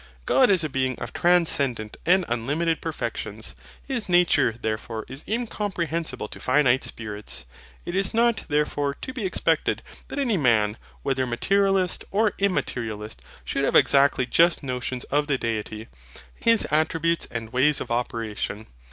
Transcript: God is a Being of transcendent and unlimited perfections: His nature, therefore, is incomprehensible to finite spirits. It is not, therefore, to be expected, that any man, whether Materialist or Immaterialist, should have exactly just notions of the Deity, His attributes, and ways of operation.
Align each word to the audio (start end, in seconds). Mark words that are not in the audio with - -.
God 0.25 0.49
is 0.49 0.63
a 0.63 0.67
Being 0.69 0.97
of 0.99 1.13
transcendent 1.13 1.95
and 2.07 2.25
unlimited 2.27 2.81
perfections: 2.81 3.53
His 3.83 4.09
nature, 4.09 4.55
therefore, 4.59 5.05
is 5.07 5.23
incomprehensible 5.27 6.27
to 6.29 6.39
finite 6.39 6.83
spirits. 6.83 7.45
It 7.85 7.93
is 7.93 8.11
not, 8.11 8.37
therefore, 8.47 8.95
to 8.99 9.13
be 9.13 9.25
expected, 9.27 9.83
that 10.07 10.17
any 10.17 10.37
man, 10.37 10.77
whether 11.03 11.27
Materialist 11.27 12.03
or 12.09 12.31
Immaterialist, 12.39 13.17
should 13.45 13.63
have 13.63 13.75
exactly 13.75 14.25
just 14.25 14.63
notions 14.63 15.03
of 15.11 15.27
the 15.27 15.37
Deity, 15.37 15.87
His 16.33 16.65
attributes, 16.71 17.27
and 17.29 17.53
ways 17.53 17.79
of 17.79 17.91
operation. 17.91 18.65